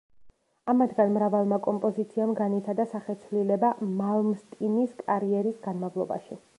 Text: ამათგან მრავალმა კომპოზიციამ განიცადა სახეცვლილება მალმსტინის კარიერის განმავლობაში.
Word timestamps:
ამათგან 0.71 1.11
მრავალმა 1.17 1.59
კომპოზიციამ 1.67 2.33
განიცადა 2.41 2.87
სახეცვლილება 2.97 3.73
მალმსტინის 4.01 5.01
კარიერის 5.07 5.67
განმავლობაში. 5.69 6.45